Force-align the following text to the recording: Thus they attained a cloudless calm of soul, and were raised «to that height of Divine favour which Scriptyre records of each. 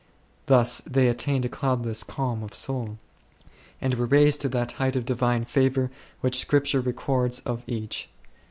Thus 0.47 0.81
they 0.87 1.07
attained 1.07 1.45
a 1.45 1.47
cloudless 1.47 2.01
calm 2.03 2.41
of 2.41 2.55
soul, 2.55 2.97
and 3.79 3.93
were 3.93 4.07
raised 4.07 4.41
«to 4.41 4.49
that 4.49 4.71
height 4.81 4.95
of 4.95 5.05
Divine 5.05 5.45
favour 5.45 5.91
which 6.21 6.43
Scriptyre 6.43 6.81
records 6.83 7.41
of 7.41 7.63
each. 7.67 8.09